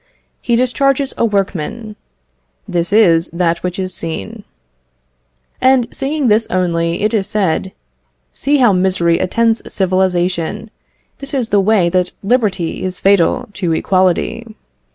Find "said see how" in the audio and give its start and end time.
7.27-8.73